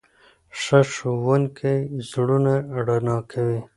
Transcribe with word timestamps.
ښه 0.61 0.79
ښوونکی 0.93 1.75
زړونه 2.11 2.53
رڼا 2.85 3.17
کوي. 3.31 3.59